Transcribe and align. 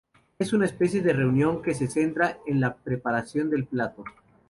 Es 0.39 0.51
una 0.51 0.65
especie 0.65 1.03
de 1.03 1.13
reunión 1.13 1.61
que 1.61 1.75
se 1.75 1.85
centra 1.87 2.39
en 2.47 2.59
la 2.59 2.73
preparación 2.75 3.51
del 3.51 3.65
plato. 3.67 4.03